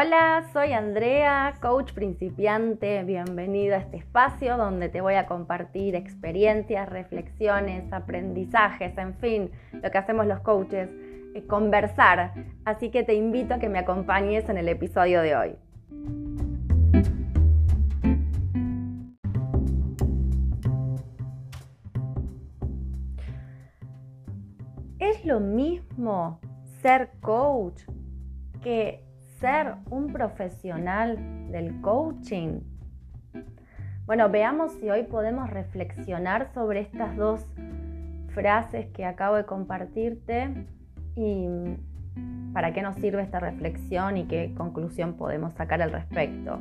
Hola, 0.00 0.48
soy 0.52 0.74
Andrea, 0.74 1.56
coach 1.60 1.92
principiante. 1.92 3.02
Bienvenido 3.02 3.74
a 3.74 3.78
este 3.78 3.96
espacio 3.96 4.56
donde 4.56 4.88
te 4.88 5.00
voy 5.00 5.14
a 5.14 5.26
compartir 5.26 5.96
experiencias, 5.96 6.88
reflexiones, 6.88 7.92
aprendizajes, 7.92 8.96
en 8.96 9.14
fin, 9.16 9.50
lo 9.72 9.90
que 9.90 9.98
hacemos 9.98 10.24
los 10.28 10.38
coaches, 10.38 10.88
eh, 11.34 11.44
conversar. 11.48 12.32
Así 12.64 12.92
que 12.92 13.02
te 13.02 13.14
invito 13.14 13.54
a 13.54 13.58
que 13.58 13.68
me 13.68 13.80
acompañes 13.80 14.48
en 14.48 14.58
el 14.58 14.68
episodio 14.68 15.20
de 15.20 15.34
hoy. 15.34 15.56
¿Es 25.00 25.24
lo 25.24 25.40
mismo 25.40 26.38
ser 26.82 27.10
coach 27.20 27.82
que 28.62 29.07
ser 29.40 29.74
un 29.90 30.12
profesional 30.12 31.50
del 31.50 31.80
coaching? 31.80 32.60
Bueno, 34.06 34.28
veamos 34.30 34.72
si 34.72 34.90
hoy 34.90 35.04
podemos 35.04 35.50
reflexionar 35.50 36.52
sobre 36.54 36.80
estas 36.80 37.16
dos 37.16 37.44
frases 38.34 38.86
que 38.88 39.04
acabo 39.04 39.36
de 39.36 39.44
compartirte 39.44 40.66
y 41.14 41.46
para 42.52 42.72
qué 42.72 42.82
nos 42.82 42.96
sirve 42.96 43.22
esta 43.22 43.38
reflexión 43.38 44.16
y 44.16 44.24
qué 44.24 44.54
conclusión 44.56 45.14
podemos 45.14 45.52
sacar 45.54 45.82
al 45.82 45.92
respecto. 45.92 46.58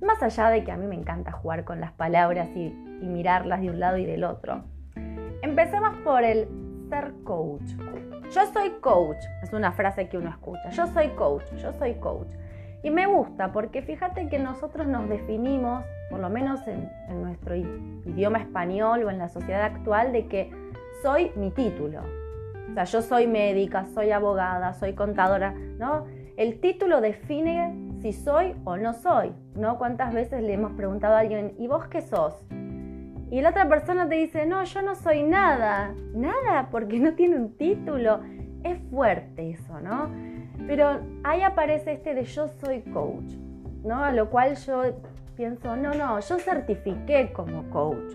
Más 0.00 0.22
allá 0.22 0.48
de 0.48 0.64
que 0.64 0.72
a 0.72 0.76
mí 0.76 0.86
me 0.86 0.96
encanta 0.96 1.30
jugar 1.30 1.64
con 1.64 1.80
las 1.80 1.92
palabras 1.92 2.48
y, 2.54 2.74
mirarlas 3.00 3.62
de 3.62 3.70
un 3.70 3.80
lado 3.80 3.96
y 3.96 4.04
del 4.04 4.24
otro. 4.24 4.62
Empecemos 5.42 5.96
por 6.04 6.22
el 6.22 6.48
ser 6.90 7.14
coach. 7.24 7.72
Yo 8.30 8.46
soy 8.46 8.70
coach, 8.80 9.18
es 9.42 9.52
una 9.52 9.72
frase 9.72 10.08
que 10.08 10.16
uno 10.16 10.30
escucha. 10.30 10.70
Yo 10.70 10.86
soy 10.86 11.08
coach, 11.08 11.42
yo 11.56 11.72
soy 11.72 11.94
coach. 11.94 12.28
Y 12.84 12.90
me 12.90 13.06
gusta 13.06 13.50
porque 13.50 13.82
fíjate 13.82 14.28
que 14.28 14.38
nosotros 14.38 14.86
nos 14.86 15.08
definimos, 15.08 15.84
por 16.10 16.20
lo 16.20 16.30
menos 16.30 16.60
en, 16.68 16.88
nuestro 17.20 17.56
idioma 17.56 18.38
español 18.38 19.02
o 19.02 19.10
en 19.10 19.18
la 19.18 19.28
sociedad 19.28 19.64
actual, 19.64 20.12
de 20.12 20.28
que 20.28 20.52
soy 21.02 21.32
mi 21.34 21.50
título. 21.50 22.02
O 22.70 22.74
sea, 22.74 22.84
yo 22.84 23.02
soy 23.02 23.26
médica, 23.26 23.84
soy 23.86 24.12
abogada, 24.12 24.74
soy 24.74 24.94
contadora, 24.94 25.52
¿no? 25.78 26.06
El 26.36 26.60
título 26.60 27.00
define 27.00 27.74
si 28.00 28.12
soy 28.12 28.54
o 28.64 28.76
no 28.76 28.94
soy, 28.94 29.32
¿no? 29.56 29.76
¿Cuántas 29.76 30.14
veces 30.14 30.42
le 30.44 30.52
hemos 30.52 30.72
preguntado 30.72 31.16
a 31.16 31.18
alguien, 31.18 31.54
¿y 31.58 31.66
vos 31.66 31.88
qué 31.88 32.00
sos? 32.00 32.34
Y 33.30 33.40
la 33.42 33.50
otra 33.50 33.68
persona 33.68 34.08
te 34.08 34.14
dice, 34.16 34.44
no, 34.44 34.64
yo 34.64 34.82
no 34.82 34.96
soy 34.96 35.22
nada, 35.22 35.94
nada, 36.14 36.68
porque 36.70 36.98
no 36.98 37.14
tiene 37.14 37.36
un 37.36 37.56
título. 37.56 38.20
Es 38.64 38.80
fuerte 38.90 39.50
eso, 39.50 39.78
¿no? 39.80 40.10
Pero 40.66 40.98
ahí 41.22 41.42
aparece 41.42 41.92
este 41.92 42.12
de 42.14 42.24
yo 42.24 42.48
soy 42.48 42.82
coach, 42.82 43.32
¿no? 43.84 44.02
A 44.04 44.10
lo 44.10 44.30
cual 44.30 44.56
yo 44.56 44.82
pienso, 45.36 45.76
no, 45.76 45.94
no, 45.94 46.18
yo 46.18 46.40
certifiqué 46.40 47.32
como 47.32 47.70
coach. 47.70 48.14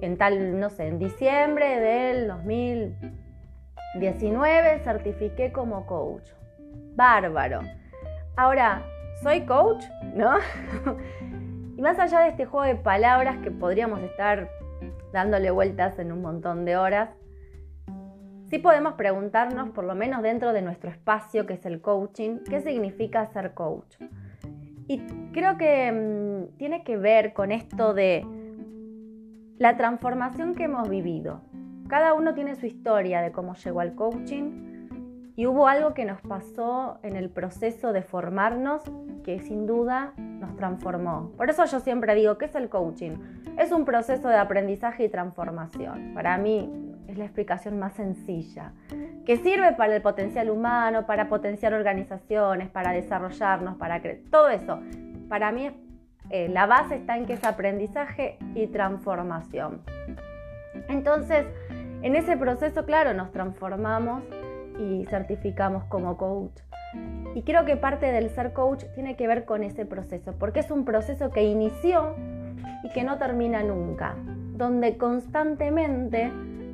En 0.00 0.18
tal, 0.18 0.58
no 0.58 0.70
sé, 0.70 0.88
en 0.88 0.98
diciembre 0.98 1.78
del 1.80 2.26
2019 2.28 4.80
certifiqué 4.80 5.52
como 5.52 5.86
coach. 5.86 6.32
Bárbaro. 6.96 7.60
Ahora, 8.36 8.82
¿soy 9.22 9.42
coach? 9.42 9.84
¿No? 10.14 10.32
Y 11.78 11.80
más 11.80 11.96
allá 12.00 12.18
de 12.18 12.30
este 12.30 12.44
juego 12.44 12.66
de 12.66 12.74
palabras 12.74 13.38
que 13.38 13.52
podríamos 13.52 14.00
estar 14.00 14.50
dándole 15.12 15.52
vueltas 15.52 15.96
en 16.00 16.10
un 16.10 16.20
montón 16.20 16.64
de 16.64 16.76
horas, 16.76 17.10
sí 18.50 18.58
podemos 18.58 18.94
preguntarnos, 18.94 19.70
por 19.70 19.84
lo 19.84 19.94
menos 19.94 20.22
dentro 20.22 20.52
de 20.52 20.60
nuestro 20.60 20.90
espacio 20.90 21.46
que 21.46 21.54
es 21.54 21.64
el 21.66 21.80
coaching, 21.80 22.40
qué 22.50 22.62
significa 22.62 23.24
ser 23.26 23.54
coach. 23.54 23.94
Y 24.88 25.06
creo 25.32 25.56
que 25.56 25.92
mm, 25.92 26.56
tiene 26.56 26.82
que 26.82 26.96
ver 26.96 27.32
con 27.32 27.52
esto 27.52 27.94
de 27.94 28.26
la 29.58 29.76
transformación 29.76 30.56
que 30.56 30.64
hemos 30.64 30.88
vivido. 30.88 31.42
Cada 31.86 32.12
uno 32.12 32.34
tiene 32.34 32.56
su 32.56 32.66
historia 32.66 33.22
de 33.22 33.30
cómo 33.30 33.54
llegó 33.54 33.78
al 33.78 33.94
coaching 33.94 34.67
y 35.38 35.46
hubo 35.46 35.68
algo 35.68 35.94
que 35.94 36.04
nos 36.04 36.20
pasó 36.20 36.98
en 37.04 37.14
el 37.14 37.30
proceso 37.30 37.92
de 37.92 38.02
formarnos 38.02 38.82
que 39.22 39.38
sin 39.38 39.68
duda 39.68 40.12
nos 40.16 40.56
transformó. 40.56 41.30
Por 41.36 41.48
eso 41.48 41.64
yo 41.64 41.78
siempre 41.78 42.16
digo, 42.16 42.38
¿qué 42.38 42.46
es 42.46 42.56
el 42.56 42.68
coaching? 42.68 43.18
Es 43.56 43.70
un 43.70 43.84
proceso 43.84 44.28
de 44.28 44.36
aprendizaje 44.36 45.04
y 45.04 45.08
transformación. 45.08 46.10
Para 46.12 46.36
mí 46.38 46.68
es 47.06 47.16
la 47.16 47.24
explicación 47.24 47.78
más 47.78 47.92
sencilla, 47.92 48.72
que 49.24 49.36
sirve 49.36 49.74
para 49.74 49.94
el 49.94 50.02
potencial 50.02 50.50
humano, 50.50 51.06
para 51.06 51.28
potenciar 51.28 51.72
organizaciones, 51.72 52.68
para 52.68 52.90
desarrollarnos, 52.90 53.76
para 53.76 54.02
creer. 54.02 54.24
Todo 54.32 54.48
eso. 54.48 54.80
Para 55.28 55.52
mí 55.52 55.70
eh, 56.30 56.48
la 56.48 56.66
base 56.66 56.96
está 56.96 57.16
en 57.16 57.26
que 57.26 57.34
es 57.34 57.44
aprendizaje 57.44 58.38
y 58.56 58.66
transformación. 58.66 59.82
Entonces, 60.88 61.46
en 62.02 62.16
ese 62.16 62.36
proceso, 62.36 62.84
claro, 62.84 63.14
nos 63.14 63.30
transformamos 63.30 64.24
y 64.78 65.04
certificamos 65.06 65.84
como 65.84 66.16
coach. 66.16 66.60
Y 67.34 67.42
creo 67.42 67.64
que 67.64 67.76
parte 67.76 68.06
del 68.06 68.30
ser 68.30 68.52
coach 68.52 68.84
tiene 68.94 69.16
que 69.16 69.26
ver 69.26 69.44
con 69.44 69.62
ese 69.62 69.84
proceso, 69.84 70.34
porque 70.38 70.60
es 70.60 70.70
un 70.70 70.84
proceso 70.84 71.30
que 71.30 71.44
inició 71.44 72.14
y 72.82 72.90
que 72.90 73.04
no 73.04 73.18
termina 73.18 73.62
nunca, 73.62 74.14
donde 74.54 74.96
constantemente 74.96 76.32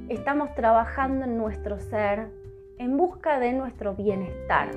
estamos 0.09 0.54
trabajando 0.54 1.25
en 1.25 1.37
nuestro 1.37 1.81
ser 1.81 2.28
en 2.78 2.97
busca 2.97 3.38
de 3.38 3.53
nuestro 3.53 3.94
bienestar 3.94 4.69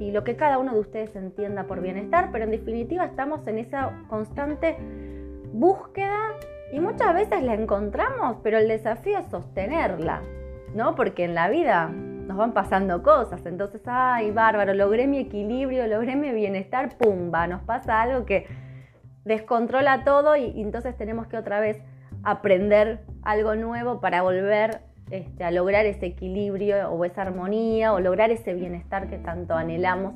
y 0.00 0.10
lo 0.10 0.24
que 0.24 0.36
cada 0.36 0.58
uno 0.58 0.74
de 0.74 0.80
ustedes 0.80 1.14
entienda 1.14 1.64
por 1.64 1.80
bienestar, 1.80 2.30
pero 2.32 2.44
en 2.44 2.50
definitiva 2.50 3.04
estamos 3.04 3.46
en 3.46 3.58
esa 3.58 3.92
constante 4.08 4.76
búsqueda 5.52 6.18
y 6.72 6.80
muchas 6.80 7.14
veces 7.14 7.42
la 7.42 7.54
encontramos, 7.54 8.38
pero 8.42 8.58
el 8.58 8.68
desafío 8.68 9.18
es 9.18 9.26
sostenerla, 9.26 10.20
¿no? 10.74 10.96
Porque 10.96 11.24
en 11.24 11.34
la 11.34 11.48
vida 11.48 11.92
nos 12.26 12.36
van 12.36 12.52
pasando 12.52 13.02
cosas. 13.02 13.44
Entonces, 13.46 13.82
ay, 13.86 14.30
bárbaro, 14.30 14.74
logré 14.74 15.06
mi 15.06 15.18
equilibrio, 15.18 15.86
logré 15.86 16.16
mi 16.16 16.32
bienestar, 16.32 16.96
pumba, 16.96 17.46
nos 17.46 17.62
pasa 17.62 18.02
algo 18.02 18.24
que 18.24 18.46
descontrola 19.24 20.04
todo 20.04 20.36
y, 20.36 20.60
entonces 20.60 20.96
tenemos 20.96 21.26
que 21.26 21.36
otra 21.36 21.60
vez 21.60 21.78
aprender 22.22 23.00
algo 23.22 23.54
nuevo 23.54 24.00
para 24.00 24.22
volver 24.22 24.82
este, 25.10 25.44
a 25.44 25.50
lograr 25.50 25.86
ese 25.86 26.06
equilibrio 26.06 26.90
o 26.90 27.04
esa 27.04 27.22
armonía 27.22 27.92
o 27.92 28.00
lograr 28.00 28.30
ese 28.30 28.54
bienestar 28.54 29.08
que 29.08 29.18
tanto 29.18 29.54
anhelamos 29.54 30.14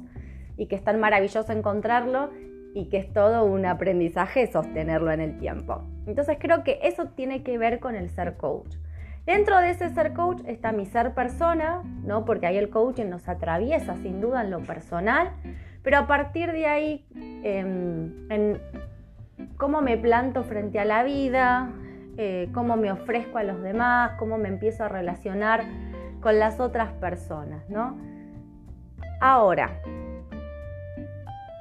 y 0.57 0.67
que 0.67 0.77
es 0.77 0.85
tan 0.85 0.99
maravilloso 1.01 1.53
encontrarlo 1.53 2.31
y 2.75 2.89
que 2.89 2.99
es 2.99 3.13
todo 3.13 3.45
un 3.45 3.67
aprendizaje 3.67 4.47
sostenerlo 4.47 5.11
en 5.11 5.21
el 5.21 5.39
tiempo. 5.39 5.83
Entonces 6.07 6.37
creo 6.41 6.65
que 6.65 6.79
eso 6.83 7.07
tiene 7.07 7.43
que 7.43 7.59
ver 7.59 7.81
con 7.81 7.95
el 7.95 8.11
ser 8.11 8.37
coach. 8.37 8.77
Dentro 9.29 9.59
de 9.59 9.69
ese 9.69 9.91
ser 9.91 10.15
coach 10.15 10.41
está 10.47 10.73
mi 10.73 10.87
ser 10.87 11.13
persona, 11.13 11.83
¿no? 12.03 12.25
Porque 12.25 12.47
ahí 12.47 12.57
el 12.57 12.71
coaching 12.71 13.11
nos 13.11 13.29
atraviesa 13.29 13.95
sin 13.97 14.23
duda 14.23 14.41
en 14.41 14.51
lo 14.51 14.61
personal, 14.61 15.33
pero 15.83 15.99
a 15.99 16.07
partir 16.07 16.51
de 16.51 16.65
ahí, 16.65 17.07
em, 17.45 18.27
en 18.31 18.59
cómo 19.59 19.83
me 19.83 19.99
planto 19.99 20.45
frente 20.45 20.79
a 20.79 20.87
la 20.87 21.03
vida, 21.03 21.69
eh, 22.17 22.49
cómo 22.55 22.79
me 22.79 22.91
ofrezco 22.91 23.37
a 23.37 23.43
los 23.43 23.61
demás, 23.61 24.13
cómo 24.19 24.39
me 24.39 24.49
empiezo 24.49 24.85
a 24.85 24.89
relacionar 24.89 25.63
con 26.23 26.39
las 26.39 26.59
otras 26.59 26.95
personas, 26.95 27.69
¿no? 27.69 27.99
Ahora, 29.21 29.79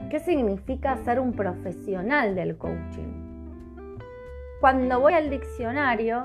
¿qué 0.10 0.22
significa 0.22 0.96
ser 1.04 1.20
un 1.20 1.34
profesional 1.34 2.34
del 2.34 2.58
coaching? 2.58 3.76
Cuando 4.62 5.02
voy 5.02 5.12
al 5.12 5.30
diccionario, 5.30 6.24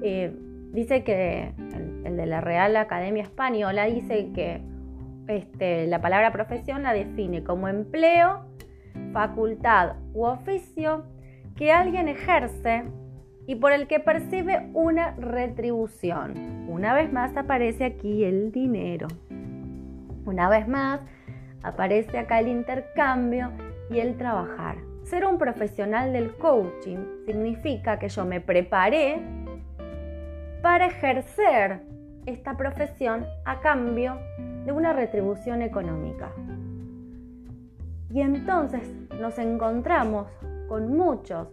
eh, 0.00 0.44
dice 0.76 1.04
que 1.04 1.54
el, 2.04 2.16
de 2.18 2.26
la 2.26 2.42
Real 2.42 2.76
Academia 2.76 3.22
Española 3.22 3.86
dice 3.86 4.30
que 4.34 4.60
este, 5.26 5.86
la 5.86 6.02
palabra 6.02 6.32
profesión 6.32 6.82
la 6.82 6.92
define 6.92 7.42
como 7.42 7.66
empleo, 7.66 8.44
facultad 9.12 9.96
u 10.12 10.26
oficio 10.26 11.04
que 11.56 11.72
alguien 11.72 12.08
ejerce 12.08 12.84
y 13.46 13.54
por 13.54 13.72
el 13.72 13.86
que 13.88 14.00
percibe 14.00 14.68
una 14.74 15.12
retribución. 15.12 16.66
Una 16.68 16.92
vez 16.92 17.10
más 17.10 17.34
aparece 17.38 17.86
aquí 17.86 18.24
el 18.24 18.52
dinero. 18.52 19.08
Una 20.26 20.50
vez 20.50 20.68
más 20.68 21.00
aparece 21.62 22.18
acá 22.18 22.40
el 22.40 22.48
intercambio 22.48 23.50
y 23.90 24.00
el 24.00 24.18
trabajar. 24.18 24.76
Ser 25.04 25.24
un 25.24 25.38
profesional 25.38 26.12
del 26.12 26.36
coaching 26.36 26.98
significa 27.24 27.98
que 27.98 28.10
yo 28.10 28.26
me 28.26 28.42
preparé 28.42 29.45
para 30.62 30.86
ejercer 30.86 31.82
esta 32.26 32.56
profesión 32.56 33.24
a 33.44 33.60
cambio 33.60 34.18
de 34.64 34.72
una 34.72 34.92
retribución 34.92 35.62
económica. 35.62 36.32
Y 38.10 38.20
entonces 38.20 38.82
nos 39.20 39.38
encontramos 39.38 40.26
con 40.68 40.96
muchos 40.96 41.48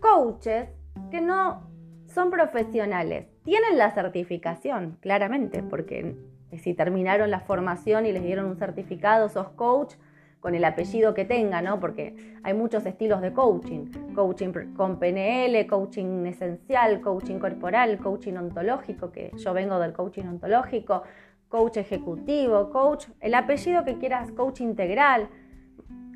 coaches 0.00 0.68
que 1.10 1.20
no 1.20 1.68
son 2.06 2.30
profesionales. 2.30 3.26
Tienen 3.44 3.78
la 3.78 3.90
certificación, 3.92 4.96
claramente, 5.00 5.62
porque 5.62 6.16
si 6.56 6.74
terminaron 6.74 7.30
la 7.30 7.40
formación 7.40 8.06
y 8.06 8.12
les 8.12 8.22
dieron 8.22 8.46
un 8.46 8.56
certificado, 8.56 9.28
sos 9.28 9.50
coach, 9.50 9.94
con 10.40 10.54
el 10.54 10.64
apellido 10.64 11.14
que 11.14 11.24
tenga, 11.24 11.62
¿no? 11.62 11.80
Porque 11.80 12.14
hay 12.42 12.54
muchos 12.54 12.86
estilos 12.86 13.20
de 13.20 13.32
coaching. 13.32 13.86
Coaching 14.14 14.74
con 14.76 14.98
PNL, 14.98 15.66
coaching 15.66 16.26
esencial, 16.26 17.00
coaching 17.00 17.38
corporal, 17.38 17.98
coaching 17.98 18.34
ontológico, 18.34 19.10
que 19.10 19.32
yo 19.36 19.52
vengo 19.52 19.78
del 19.78 19.92
coaching 19.92 20.24
ontológico, 20.24 21.02
coach 21.48 21.78
ejecutivo, 21.78 22.70
coach, 22.70 23.06
el 23.20 23.34
apellido 23.34 23.84
que 23.84 23.98
quieras, 23.98 24.30
coach 24.32 24.60
integral. 24.60 25.28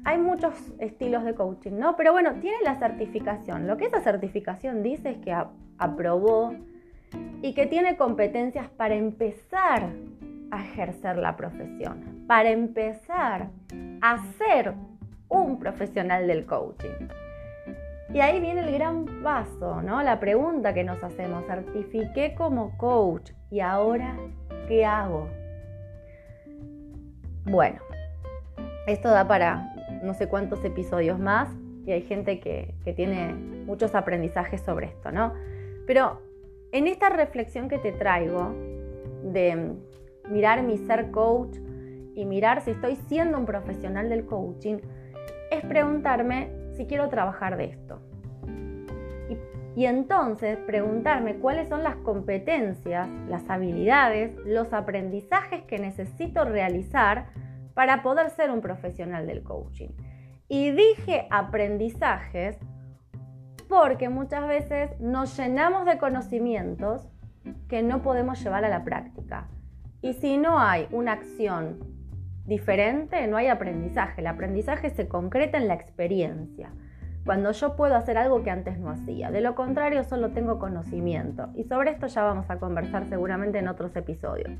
Hay 0.04 0.18
muchos 0.18 0.54
estilos 0.78 1.24
de 1.24 1.34
coaching, 1.34 1.72
¿no? 1.72 1.96
Pero 1.96 2.12
bueno, 2.12 2.34
tiene 2.40 2.56
la 2.64 2.76
certificación. 2.76 3.66
Lo 3.66 3.76
que 3.76 3.86
esa 3.86 4.00
certificación 4.00 4.82
dice 4.82 5.10
es 5.10 5.18
que 5.18 5.34
aprobó 5.78 6.54
y 7.40 7.54
que 7.54 7.66
tiene 7.66 7.96
competencias 7.96 8.68
para 8.68 8.94
empezar 8.94 9.90
a 10.52 10.60
ejercer 10.60 11.16
la 11.16 11.34
profesión, 11.34 12.24
para 12.28 12.50
empezar 12.50 13.48
a 14.02 14.22
ser 14.36 14.74
un 15.28 15.58
profesional 15.58 16.26
del 16.26 16.44
coaching. 16.44 17.08
Y 18.12 18.20
ahí 18.20 18.38
viene 18.38 18.60
el 18.60 18.70
gran 18.72 19.06
paso, 19.22 19.80
¿no? 19.80 20.02
La 20.02 20.20
pregunta 20.20 20.74
que 20.74 20.84
nos 20.84 21.02
hacemos, 21.02 21.46
certifiqué 21.46 22.34
como 22.34 22.76
coach 22.76 23.30
y 23.50 23.60
ahora, 23.60 24.18
¿qué 24.68 24.84
hago? 24.84 25.30
Bueno, 27.46 27.80
esto 28.86 29.08
da 29.08 29.26
para 29.26 29.74
no 30.02 30.12
sé 30.12 30.28
cuántos 30.28 30.62
episodios 30.66 31.18
más 31.18 31.48
y 31.86 31.92
hay 31.92 32.02
gente 32.02 32.40
que, 32.40 32.74
que 32.84 32.92
tiene 32.92 33.32
muchos 33.32 33.94
aprendizajes 33.94 34.60
sobre 34.60 34.88
esto, 34.88 35.10
¿no? 35.12 35.32
Pero 35.86 36.20
en 36.72 36.88
esta 36.88 37.08
reflexión 37.08 37.70
que 37.70 37.78
te 37.78 37.92
traigo 37.92 38.54
de 39.22 39.76
mirar 40.28 40.62
mi 40.62 40.78
ser 40.78 41.10
coach 41.10 41.56
y 42.14 42.24
mirar 42.24 42.60
si 42.60 42.72
estoy 42.72 42.96
siendo 42.96 43.38
un 43.38 43.46
profesional 43.46 44.08
del 44.08 44.26
coaching, 44.26 44.78
es 45.50 45.64
preguntarme 45.64 46.50
si 46.76 46.86
quiero 46.86 47.08
trabajar 47.08 47.56
de 47.56 47.64
esto. 47.66 48.00
Y, 49.74 49.86
entonces 49.86 50.58
preguntarme 50.58 51.36
cuáles 51.36 51.68
son 51.68 51.82
las 51.82 51.96
competencias, 51.96 53.08
las 53.28 53.48
habilidades, 53.48 54.36
los 54.44 54.72
aprendizajes 54.74 55.62
que 55.62 55.78
necesito 55.78 56.44
realizar 56.44 57.28
para 57.72 58.02
poder 58.02 58.28
ser 58.30 58.50
un 58.50 58.60
profesional 58.60 59.26
del 59.26 59.42
coaching. 59.42 59.88
Y 60.48 60.72
dije 60.72 61.26
aprendizajes 61.30 62.58
porque 63.68 64.10
muchas 64.10 64.46
veces 64.46 64.90
nos 65.00 65.38
llenamos 65.38 65.86
de 65.86 65.96
conocimientos 65.96 67.08
que 67.68 67.82
no 67.82 68.02
podemos 68.02 68.42
llevar 68.42 68.66
a 68.66 68.68
la 68.68 68.84
práctica. 68.84 69.48
Y 70.02 70.14
si 70.14 70.36
no 70.36 70.58
hay 70.58 70.88
una 70.90 71.12
acción 71.12 71.78
diferente, 72.44 73.26
no 73.28 73.36
hay 73.36 73.46
aprendizaje. 73.46 74.20
El 74.20 74.26
aprendizaje 74.26 74.90
se 74.90 75.08
concreta 75.08 75.58
en 75.58 75.68
la 75.68 75.74
experiencia. 75.74 76.72
Cuando 77.24 77.52
yo 77.52 77.76
puedo 77.76 77.94
hacer 77.94 78.18
algo 78.18 78.42
que 78.42 78.50
antes 78.50 78.78
no 78.80 78.90
hacía. 78.90 79.30
De 79.30 79.40
lo 79.40 79.54
contrario, 79.54 80.02
solo 80.02 80.30
tengo 80.30 80.58
conocimiento. 80.58 81.50
Y 81.54 81.64
sobre 81.64 81.92
esto 81.92 82.08
ya 82.08 82.24
vamos 82.24 82.50
a 82.50 82.58
conversar 82.58 83.06
seguramente 83.08 83.58
en 83.58 83.68
otros 83.68 83.94
episodios. 83.94 84.50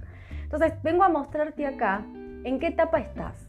Entonces, 0.44 0.80
vengo 0.84 1.02
a 1.02 1.08
mostrarte 1.08 1.66
acá 1.66 2.06
en 2.44 2.60
qué 2.60 2.68
etapa 2.68 3.00
estás. 3.00 3.48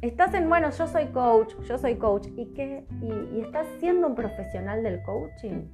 Estás 0.00 0.32
en, 0.32 0.48
bueno, 0.48 0.70
yo 0.70 0.86
soy 0.86 1.06
coach, 1.08 1.54
yo 1.68 1.76
soy 1.76 1.96
coach. 1.96 2.28
¿Y 2.36 2.54
qué? 2.54 2.86
¿Y, 3.02 3.40
estás 3.40 3.66
siendo 3.80 4.06
un 4.06 4.14
profesional 4.14 4.82
del 4.82 5.02
coaching? 5.02 5.66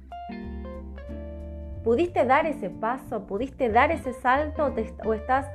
¿Pudiste 1.83 2.25
dar 2.25 2.45
ese 2.45 2.69
paso? 2.69 3.25
¿Pudiste 3.25 3.69
dar 3.69 3.91
ese 3.91 4.13
salto? 4.13 4.71
¿O, 5.05 5.13
estás 5.13 5.47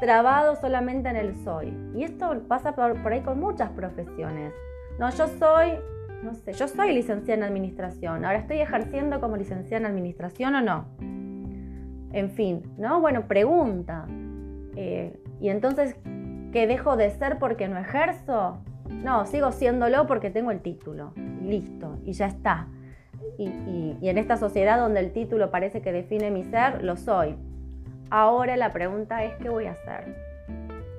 trabado 0.00 0.56
solamente 0.56 1.08
en 1.08 1.16
el 1.16 1.36
soy? 1.44 1.72
Y 1.94 2.02
esto 2.02 2.42
pasa 2.48 2.74
por, 2.74 3.12
ahí 3.12 3.20
con 3.20 3.38
muchas 3.38 3.70
profesiones. 3.70 4.52
No, 4.98 5.10
yo 5.10 5.28
soy, 5.28 5.74
no 6.24 6.34
sé, 6.34 6.52
yo 6.52 6.66
soy 6.66 6.92
licenciada 6.92 7.38
en 7.38 7.42
administración. 7.44 8.24
Ahora 8.24 8.38
estoy 8.38 8.60
ejerciendo 8.60 9.20
como 9.20 9.36
licenciada 9.36 9.86
en 9.86 9.86
administración 9.86 10.56
o 10.56 10.60
no. 10.62 10.84
En 12.12 12.30
fin, 12.30 12.62
¿no? 12.76 13.00
Bueno, 13.00 13.28
pregunta. 13.28 14.06
Eh, 14.74 15.16
y 15.40 15.48
entonces, 15.50 15.94
¿qué 16.52 16.66
dejo 16.66 16.96
de 16.96 17.10
ser 17.10 17.38
porque 17.38 17.68
no 17.68 17.78
ejerzo? 17.78 18.58
No, 18.90 19.26
sigo 19.26 19.52
siéndolo 19.52 20.08
porque 20.08 20.30
tengo 20.30 20.50
el 20.50 20.60
título. 20.60 21.12
Listo, 21.40 21.98
y 22.04 22.14
ya 22.14 22.26
está 22.26 22.66
y, 23.38 23.96
en 24.02 24.18
esta 24.18 24.36
sociedad 24.36 24.78
donde 24.78 25.00
el 25.00 25.12
título 25.12 25.50
parece 25.50 25.80
que 25.80 25.92
define 25.92 26.30
mi 26.30 26.44
ser, 26.44 26.82
lo 26.82 26.96
soy. 26.96 27.36
Ahora 28.10 28.56
la 28.56 28.72
pregunta 28.72 29.24
es, 29.24 29.34
¿qué 29.36 29.48
voy 29.48 29.66
a 29.66 29.72
hacer? 29.72 30.16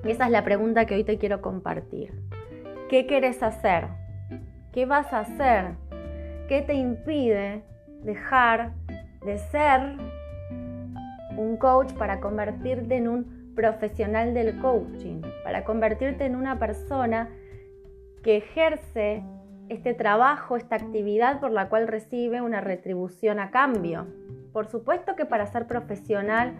Y 0.04 0.10
esa 0.10 0.26
es 0.26 0.30
la 0.30 0.44
pregunta 0.44 0.86
que 0.86 0.94
hoy 0.94 1.04
te 1.04 1.18
quiero 1.18 1.40
compartir. 1.42 2.12
¿Qué 2.88 3.06
quieres 3.06 3.42
hacer? 3.42 3.88
¿Qué 4.72 4.86
vas 4.86 5.12
a 5.12 5.20
hacer? 5.20 5.72
¿Qué 6.48 6.62
te 6.62 6.74
impide 6.74 7.62
dejar 8.02 8.72
de 9.24 9.38
ser 9.38 9.80
un 11.36 11.56
coach 11.56 11.92
para 11.94 12.20
convertirte 12.20 12.96
en 12.96 13.08
un 13.08 13.52
profesional 13.54 14.32
del 14.34 14.58
coaching? 14.60 15.22
Para 15.44 15.64
convertirte 15.64 16.24
en 16.24 16.36
una 16.36 16.58
persona 16.58 17.28
que 18.22 18.38
ejerce 18.38 19.22
este 19.70 19.94
trabajo, 19.94 20.56
esta 20.56 20.74
actividad 20.74 21.40
por 21.40 21.52
la 21.52 21.68
cual 21.68 21.86
recibe 21.86 22.42
una 22.42 22.60
retribución 22.60 23.38
a 23.38 23.50
cambio. 23.50 24.06
Por 24.52 24.66
supuesto 24.66 25.14
que 25.14 25.24
para 25.24 25.46
ser 25.46 25.66
profesional 25.68 26.54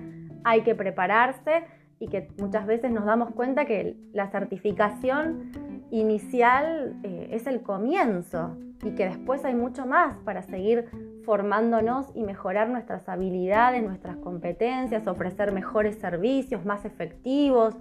hay 0.45 0.63
que 0.63 0.77
prepararse 0.77 1.65
y 1.99 2.07
que 2.07 2.29
muchas 2.39 2.67
veces 2.67 2.93
nos 2.93 3.05
damos 3.05 3.33
cuenta 3.33 3.67
que 3.67 3.97
la 4.13 4.29
certificación 4.29 5.51
inicial 5.91 7.01
eh, 7.03 7.29
es 7.33 7.49
el 7.49 7.63
comienzo 7.63 8.57
y 8.85 8.93
que 8.93 9.07
después 9.07 9.45
hay 9.45 9.57
mucho 9.57 9.87
más 9.87 10.17
para 10.19 10.43
seguir 10.43 10.87
formándonos 11.25 12.07
y 12.15 12.23
mejorar 12.23 12.71
nuestras 12.71 13.09
habilidades, 13.09 13.83
nuestras 13.83 14.17
competencias, 14.19 15.07
ofrecer 15.09 15.53
mejores 15.53 15.97
servicios, 15.97 16.65
más 16.65 16.85
efectivos 16.85 17.75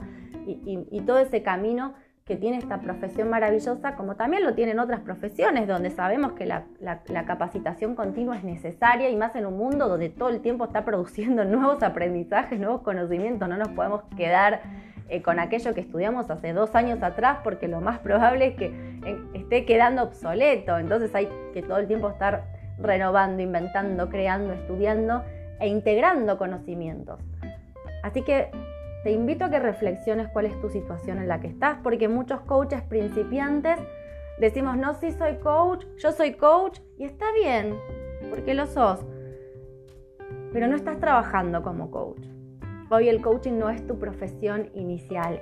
y 0.46 1.02
todo 1.02 1.20
ese 1.20 1.44
camino 1.44 1.94
que 2.30 2.36
tiene 2.36 2.60
esta 2.60 2.80
profesión 2.80 3.28
maravillosa, 3.28 3.96
como 3.96 4.16
también 4.16 4.44
lo 4.44 4.54
tienen 4.54 4.78
otras 4.78 5.00
profesiones, 5.00 5.68
donde 5.68 5.90
sabemos 5.90 6.34
que 6.34 6.46
la, 6.46 6.64
capacitación 7.26 7.96
continua 7.96 8.38
es 8.38 8.44
necesaria 8.44 9.10
y 9.10 9.16
más 9.16 9.36
en 9.36 9.48
un 9.48 9.58
mundo 9.58 9.90
donde 9.90 10.10
todo 10.10 10.30
el 10.30 10.40
tiempo 10.40 10.66
está 10.66 10.86
produciendo 10.86 11.44
nuevos 11.46 11.82
aprendizajes, 11.82 12.60
nuevos 12.60 12.82
conocimientos. 12.82 13.50
No 13.50 13.58
nos 13.58 13.70
podemos 13.70 14.04
quedar 14.16 14.62
eh, 15.10 15.24
con 15.24 15.40
aquello 15.40 15.74
que 15.74 15.82
estudiamos 15.82 16.30
hace 16.30 16.54
dos 16.54 16.76
años 16.76 17.02
atrás, 17.02 17.40
porque 17.44 17.68
lo 17.68 17.82
más 17.82 17.98
probable 17.98 18.50
es 18.50 18.56
que 18.56 18.66
eh, 19.08 19.18
esté 19.34 19.66
quedando 19.66 20.04
obsoleto. 20.04 20.78
Entonces 20.78 21.16
hay 21.16 21.28
que 21.52 21.64
todo 21.64 21.80
el 21.80 21.88
tiempo 21.88 22.10
estar 22.10 22.44
renovando, 22.78 23.42
inventando, 23.42 24.08
creando, 24.08 24.54
estudiando 24.54 25.24
e 25.60 25.68
integrando 25.68 26.38
conocimientos. 26.38 27.20
Así 28.04 28.22
que 28.22 28.52
te 29.04 29.12
invito 29.12 29.46
a 29.46 29.50
que 29.50 29.60
reflexiones 29.60 30.28
cuál 30.30 30.46
es 30.46 30.60
tu 30.60 30.70
situación 30.70 31.20
en 31.20 31.28
la 31.28 31.40
que 31.40 31.48
estás, 31.48 31.78
porque 31.82 32.08
muchos 32.08 32.42
coaches 32.42 32.82
principiantes 32.82 33.80
decimos, 34.40 34.78
no, 34.78 34.94
sí 34.94 35.12
soy 35.12 35.36
coach, 35.36 35.86
yo 35.98 36.12
soy 36.12 36.34
coach, 36.34 36.80
y 36.98 37.06
está 37.06 37.26
bien, 37.34 37.78
porque 38.30 38.54
lo 38.54 38.68
sos, 38.68 39.06
pero 40.52 40.68
no 40.68 40.76
estás 40.76 41.00
trabajando 41.00 41.62
como 41.64 41.92
coach. 41.92 42.26
Hoy 42.90 43.08
el 43.08 43.22
coaching 43.22 43.58
no 43.58 43.70
es 43.70 43.86
tu 43.86 44.00
profesión 44.00 44.70
inicial. 44.74 45.42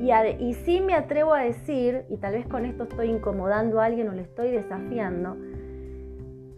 Y, 0.00 0.10
y 0.12 0.54
sí 0.54 0.80
me 0.80 0.94
atrevo 0.94 1.34
a 1.34 1.40
decir, 1.40 2.04
y 2.08 2.16
tal 2.16 2.32
vez 2.32 2.46
con 2.48 2.64
esto 2.64 2.84
estoy 2.84 3.10
incomodando 3.10 3.80
a 3.80 3.84
alguien 3.84 4.08
o 4.08 4.12
le 4.12 4.22
estoy 4.22 4.50
desafiando, 4.50 5.36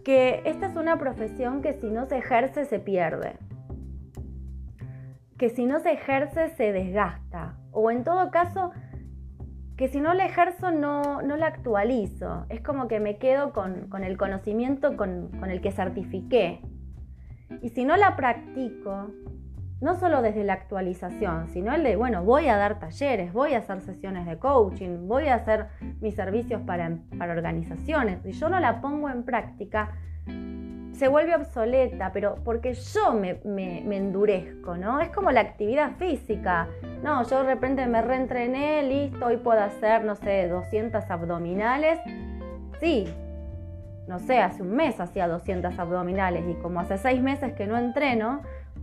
que 0.03 0.41
esta 0.45 0.65
es 0.65 0.75
una 0.75 0.97
profesión 0.97 1.61
que 1.61 1.73
si 1.73 1.89
no 1.89 2.05
se 2.05 2.17
ejerce 2.17 2.65
se 2.65 2.79
pierde 2.79 3.37
que 5.39 5.49
si 5.49 5.65
no 5.65 5.79
se 5.79 5.93
ejerce 5.93 6.49
se 6.49 6.71
desgasta. 6.71 7.55
O 7.71 7.89
en 7.89 8.03
todo 8.03 8.29
caso, 8.29 8.71
que 9.77 9.87
si 9.87 10.01
no 10.01 10.13
la 10.13 10.25
ejerzo 10.25 10.69
no, 10.69 11.21
no 11.21 11.37
la 11.37 11.47
actualizo. 11.47 12.45
Es 12.49 12.61
como 12.61 12.89
que 12.89 12.99
me 12.99 13.17
quedo 13.17 13.53
con, 13.53 14.03
el 14.03 14.17
conocimiento 14.17 14.97
con, 14.97 15.29
con, 15.39 15.49
el 15.49 15.61
que 15.61 15.71
certifiqué. 15.71 16.61
Y 17.61 17.69
si 17.69 17.85
no 17.85 17.95
la 17.95 18.17
practico, 18.17 19.11
no 19.79 19.95
solo 19.95 20.21
desde 20.21 20.43
la 20.43 20.53
actualización, 20.53 21.47
sino 21.47 21.73
el 21.73 21.83
de, 21.83 21.95
bueno, 21.95 22.25
voy 22.25 22.49
a 22.49 22.57
dar 22.57 22.79
talleres, 22.79 23.31
voy 23.31 23.53
a 23.53 23.59
hacer 23.59 23.79
sesiones 23.79 24.25
de 24.25 24.37
coaching, 24.37 25.07
voy 25.07 25.27
a 25.27 25.35
hacer 25.35 25.67
mis 26.01 26.15
servicios 26.15 26.61
para, 26.63 26.97
para 27.17 27.31
organizaciones. 27.31 28.21
Si 28.23 28.33
yo 28.33 28.49
no 28.49 28.59
la 28.59 28.81
pongo 28.81 29.09
en 29.09 29.23
práctica, 29.23 29.95
se 30.99 31.07
vuelve 31.07 31.33
obsoleta, 31.33 32.11
pero 32.11 32.35
porque 32.43 32.73
yo 32.73 33.13
me, 33.13 33.39
endurezco, 33.95 34.75
¿no? 34.75 34.99
Es 34.99 35.09
como 35.09 35.31
la 35.31 35.39
actividad 35.39 35.93
física. 35.93 36.67
No, 37.01 37.23
yo 37.23 37.37
de 37.37 37.43
repente 37.43 37.87
me 37.87 38.01
reentrené, 38.01 38.83
listo, 38.83 39.25
hoy 39.25 39.37
puedo 39.37 39.61
hacer, 39.61 40.03
no 40.03 40.15
sé, 40.17 40.49
200 40.49 41.09
abdominales. 41.09 41.99
Sí, 42.81 43.07
no 44.09 44.19
sé, 44.19 44.39
hace 44.39 44.61
un 44.61 44.75
mes 44.75 44.99
hacía 44.99 45.29
200 45.29 45.79
abdominales 45.79 46.43
y 46.49 46.55
como 46.55 46.81
hace 46.81 46.97
seis 46.97 47.21
meses 47.21 47.53
que 47.53 47.65
no 47.65 47.77
entreno, 47.77 48.41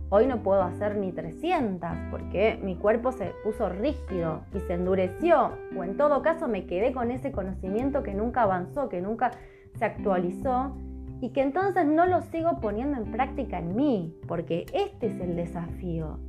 Hoy 0.09 0.25
no 0.25 0.41
puedo 0.41 0.61
hacer 0.61 0.95
ni 0.95 1.11
300 1.11 1.89
porque 2.11 2.57
mi 2.63 2.77
cuerpo 2.77 3.11
se 3.11 3.33
puso 3.43 3.67
rígido 3.67 4.39
y 4.53 4.59
se 4.61 4.75
endureció. 4.75 5.51
O 5.77 5.83
en 5.83 5.97
todo 5.97 6.21
caso 6.21 6.47
me 6.47 6.65
quedé 6.65 6.93
con 6.93 7.11
ese 7.11 7.33
conocimiento 7.33 8.03
que 8.03 8.13
nunca 8.13 8.43
avanzó, 8.43 8.87
que 8.87 9.01
nunca 9.01 9.31
se 9.77 9.83
actualizó 9.83 10.77
y 11.21 11.29
que 11.29 11.41
entonces 11.41 11.85
no 11.85 12.05
lo 12.05 12.21
sigo 12.21 12.59
poniendo 12.59 12.97
en 12.97 13.11
práctica 13.11 13.59
en 13.59 13.75
mí, 13.75 14.15
porque 14.27 14.65
este 14.73 15.07
es 15.07 15.19
el 15.19 15.35
desafío. 15.35 16.19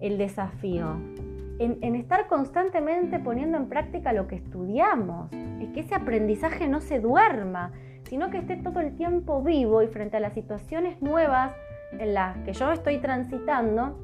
El 0.00 0.18
desafío. 0.18 0.96
En, 1.58 1.96
estar 1.96 2.26
constantemente 2.28 3.18
poniendo 3.18 3.56
en 3.56 3.68
práctica 3.68 4.12
lo 4.12 4.28
que 4.28 4.36
estudiamos. 4.36 5.32
Es 5.60 5.70
que 5.70 5.80
ese 5.80 5.94
aprendizaje 5.94 6.68
no 6.68 6.80
se 6.80 7.00
duerma, 7.00 7.72
sino 8.04 8.30
que 8.30 8.38
esté 8.38 8.56
todo 8.56 8.80
el 8.80 8.94
tiempo 8.94 9.42
vivo 9.42 9.82
y 9.82 9.88
frente 9.88 10.18
a 10.18 10.20
las 10.20 10.34
situaciones 10.34 11.00
nuevas 11.00 11.52
en 11.92 12.14
las 12.14 12.36
que 12.38 12.52
yo 12.52 12.70
estoy 12.72 12.98
transitando, 12.98 13.98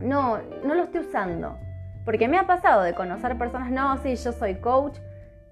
no, 0.00 0.38
no 0.64 0.74
lo 0.74 0.82
estoy 0.82 1.02
usando. 1.02 1.56
Porque 2.04 2.28
me 2.28 2.38
ha 2.38 2.46
pasado 2.46 2.82
de 2.82 2.94
conocer 2.94 3.38
personas, 3.38 3.70
no, 3.70 3.96
sí, 3.98 4.16
yo 4.16 4.32
soy 4.32 4.56
coach, 4.56 4.98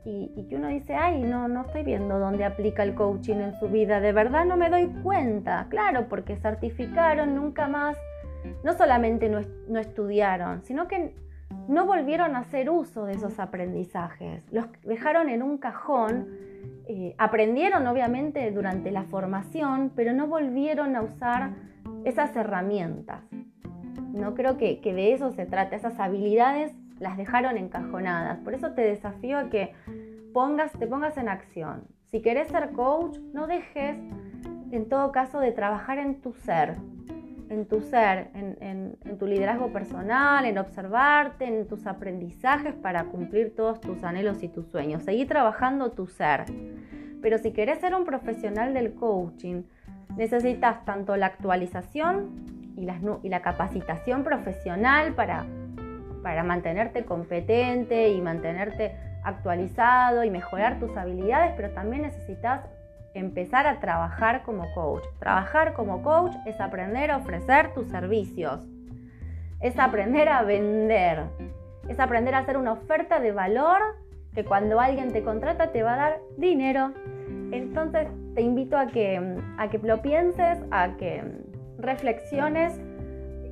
y, 0.06 0.32
y, 0.36 0.48
que 0.48 0.56
uno 0.56 0.68
dice, 0.68 0.94
ay, 0.94 1.22
no, 1.22 1.48
no 1.48 1.62
estoy 1.62 1.82
viendo 1.82 2.18
dónde 2.18 2.44
aplica 2.44 2.82
el 2.82 2.94
coaching 2.94 3.36
en 3.36 3.54
su 3.54 3.68
vida, 3.68 4.00
de 4.00 4.12
verdad 4.12 4.44
no 4.44 4.56
me 4.56 4.70
doy 4.70 4.86
cuenta. 5.02 5.66
Claro, 5.68 6.06
porque 6.08 6.36
certificaron, 6.36 7.34
nunca 7.34 7.68
más, 7.68 7.98
no 8.62 8.72
solamente 8.74 9.28
no, 9.28 9.40
no 9.68 9.78
estudiaron, 9.78 10.62
sino 10.62 10.86
que 10.86 11.14
no 11.68 11.84
volvieron 11.86 12.36
a 12.36 12.40
hacer 12.40 12.70
uso 12.70 13.04
de 13.04 13.12
esos 13.12 13.38
aprendizajes, 13.38 14.44
los 14.52 14.66
dejaron 14.84 15.28
en 15.28 15.42
un 15.42 15.58
cajón 15.58 16.28
eh, 16.88 17.16
aprendieron 17.18 17.84
obviamente 17.88 18.48
durante 18.52 18.92
la 18.92 19.02
formación, 19.02 19.90
pero 19.96 20.12
no 20.12 20.28
volvieron 20.28 20.94
a 20.94 21.02
usar 21.02 21.50
esas 22.04 22.34
herramientas. 22.36 23.22
No 24.12 24.34
creo 24.34 24.56
que, 24.56 24.80
de 24.80 25.12
eso 25.12 25.32
se 25.32 25.46
trata, 25.46 25.74
esas 25.74 25.98
habilidades 25.98 26.72
las 26.98 27.16
dejaron 27.16 27.56
encajonadas. 27.56 28.38
Por 28.38 28.54
eso 28.54 28.72
te 28.72 28.82
desafío 28.82 29.38
a 29.38 29.50
que 29.50 29.72
pongas, 30.32 30.72
te 30.72 30.86
pongas 30.86 31.16
en 31.16 31.28
acción. 31.28 31.84
Si 32.10 32.22
querés 32.22 32.48
ser 32.48 32.70
coach, 32.72 33.18
no 33.32 33.46
dejes 33.46 33.96
en 34.70 34.88
todo 34.88 35.12
caso 35.12 35.40
de 35.40 35.52
trabajar 35.52 35.98
en 35.98 36.20
tu 36.20 36.32
ser, 36.32 36.76
en 37.48 37.66
tu 37.66 37.80
ser, 37.80 38.30
en, 38.34 38.96
tu 39.18 39.26
liderazgo 39.26 39.72
personal, 39.72 40.44
en 40.44 40.58
observarte, 40.58 41.46
en 41.46 41.66
tus 41.66 41.86
aprendizajes 41.86 42.74
para 42.74 43.04
cumplir 43.04 43.54
todos 43.54 43.80
tus 43.80 44.02
anhelos 44.04 44.42
y 44.42 44.48
tus 44.48 44.66
sueños. 44.66 45.02
Seguí 45.04 45.24
trabajando 45.24 45.92
tu 45.92 46.06
ser. 46.06 46.44
Pero 47.22 47.38
si 47.38 47.52
querés 47.52 47.78
ser 47.78 47.94
un 47.94 48.04
profesional 48.04 48.74
del 48.74 48.94
coaching, 48.94 49.62
necesitas 50.16 50.84
tanto 50.84 51.16
la 51.16 51.26
actualización 51.26 52.74
y 52.76 52.84
la, 52.84 53.00
y 53.22 53.28
la 53.28 53.40
capacitación 53.42 54.22
profesional 54.22 55.14
para, 55.14 55.46
para 56.26 56.42
mantenerte 56.42 57.04
competente 57.04 58.08
y 58.08 58.20
mantenerte 58.20 58.96
actualizado 59.22 60.24
y 60.24 60.30
mejorar 60.30 60.80
tus 60.80 60.96
habilidades, 60.96 61.52
pero 61.54 61.70
también 61.70 62.02
necesitas 62.02 62.66
empezar 63.14 63.68
a 63.68 63.78
trabajar 63.78 64.42
como 64.42 64.64
coach. 64.74 65.04
Trabajar 65.20 65.72
como 65.74 66.02
coach 66.02 66.34
es 66.44 66.60
aprender 66.60 67.12
a 67.12 67.18
ofrecer 67.18 67.72
tus 67.74 67.86
servicios, 67.86 68.66
es 69.60 69.78
aprender 69.78 70.28
a 70.28 70.42
vender, 70.42 71.26
es 71.88 72.00
aprender 72.00 72.34
a 72.34 72.38
hacer 72.38 72.56
una 72.56 72.72
oferta 72.72 73.20
de 73.20 73.30
valor 73.30 73.80
que 74.34 74.44
cuando 74.44 74.80
alguien 74.80 75.12
te 75.12 75.22
contrata 75.22 75.70
te 75.70 75.84
va 75.84 75.94
a 75.94 75.96
dar 75.96 76.18
dinero. 76.38 76.90
Entonces 77.52 78.08
te 78.34 78.42
invito 78.42 78.76
a 78.76 78.88
que, 78.88 79.38
a 79.58 79.70
que 79.70 79.78
lo 79.78 80.02
pienses, 80.02 80.58
a 80.72 80.96
que 80.96 81.22
reflexiones 81.78 82.80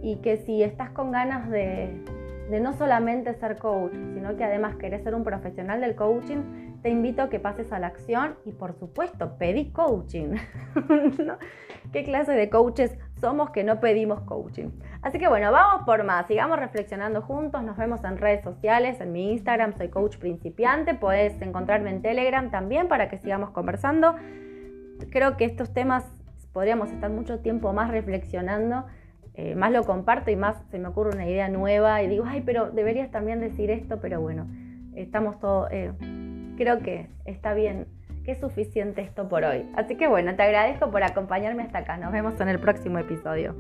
y 0.03 0.17
que 0.17 0.39
si 0.39 0.65
estás 0.65 0.91
con 0.91 1.13
ganas 1.13 1.49
de, 1.49 2.03
de 2.51 2.61
no 2.61 2.73
solamente 2.73 3.33
ser 3.35 3.59
coach, 3.59 3.93
sino 4.13 4.37
que 4.37 4.45
además 4.45 4.77
querés 4.77 5.03
ser 5.03 5.15
un 5.15 5.25
profesional 5.25 5.81
del 5.81 5.95
coaching, 5.95 6.75
te 6.83 6.91
invito 6.91 7.23
a 7.23 7.31
que 7.31 7.41
pases 7.41 7.73
a 7.73 7.79
la 7.79 7.87
acción 7.87 8.37
y 8.45 8.53
por 8.53 8.75
supuesto 8.75 9.39
pedí 9.39 9.71
coaching. 9.71 10.35
¿Qué 11.93 12.05
clase 12.05 12.33
de 12.33 12.51
coaches 12.51 12.99
somos 13.21 13.51
que 13.51 13.65
no 13.65 13.81
pedimos 13.81 14.21
coaching? 14.23 14.69
Así 15.01 15.19
que 15.19 15.29
bueno, 15.29 15.51
vamos 15.51 15.85
por 15.87 16.05
más, 16.05 16.27
sigamos 16.27 16.59
reflexionando 16.59 17.23
juntos, 17.23 17.63
nos 17.63 17.77
vemos 17.79 18.05
en 18.05 18.19
redes 18.19 18.45
sociales, 18.45 19.01
en 19.01 19.13
mi 19.13 19.33
Instagram 19.33 19.73
soy 19.73 19.89
coach 19.89 20.19
principiante, 20.19 20.95
puedes 20.95 21.41
encontrarme 21.41 21.91
en 21.91 22.03
Telegram 22.03 22.51
también 22.51 22.89
para 22.89 23.09
que 23.09 23.17
sigamos 23.17 23.51
conversando. 23.51 24.17
Creo 25.11 25.37
que 25.37 25.47
estos 25.47 25.73
temas 25.73 26.05
podríamos 26.53 26.91
estar 26.91 27.11
mucho 27.11 27.41
tiempo 27.41 27.73
más 27.73 27.91
reflexionando. 27.91 28.85
Eh, 29.37 29.57
más 29.57 29.73
lo 29.73 29.83
comparto 29.85 30.31
y 30.31 30.37
más 30.37 30.57
se 30.71 30.79
me 30.79 30.89
ocurre 30.89 31.11
una 31.15 31.27
idea 31.27 31.49
nueva 31.49 32.03
y 32.03 32.09
digo, 32.09 32.25
ay, 32.27 32.43
pero 32.47 32.71
deberías 32.71 33.11
también 33.11 33.41
decir 33.41 33.71
esto, 33.71 33.99
pero 34.01 34.21
bueno, 34.21 34.47
estamos 34.95 35.41
todos, 35.41 35.69
eh, 35.73 35.93
creo 36.57 36.79
que 36.81 37.09
está 37.25 37.53
bien, 37.53 37.87
que 38.25 38.33
es 38.33 38.39
suficiente 38.39 39.03
esto 39.03 39.29
por 39.29 39.43
hoy. 39.45 39.69
Así 39.75 39.97
que 39.97 40.07
bueno, 40.07 40.37
te 40.37 40.43
agradezco 40.43 40.91
por 40.91 41.03
acompañarme 41.03 41.65
hasta 41.65 41.79
acá. 41.79 41.97
Nos 41.97 42.13
vemos 42.13 42.41
en 42.41 42.49
el 42.49 42.61
próximo 42.61 42.99
episodio. 42.99 43.55